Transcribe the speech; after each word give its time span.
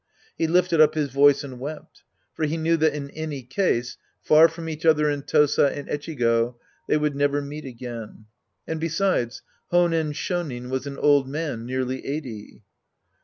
He 0.35 0.47
lifted 0.47 0.81
up 0.81 0.95
his 0.95 1.09
voice 1.11 1.43
and 1.43 1.59
wept. 1.59 2.01
For 2.33 2.45
he 2.45 2.57
knew 2.57 2.75
that 2.75 2.95
in 2.95 3.11
any 3.11 3.43
case, 3.43 3.97
far 4.19 4.47
from 4.47 4.67
each 4.67 4.83
other 4.83 5.07
in 5.11 5.21
Tosa 5.21 5.67
and 5.77 5.87
Echigo, 5.87 6.57
they 6.87 6.97
would 6.97 7.15
never 7.15 7.39
meet 7.39 7.65
again. 7.65 8.25
And 8.67 8.79
besides, 8.79 9.43
Honen 9.71 10.13
Shonin 10.15 10.71
was 10.71 10.87
an 10.87 10.97
old 10.97 11.29
man, 11.29 11.67
nearly 11.67 12.03
eighty. 12.03 12.63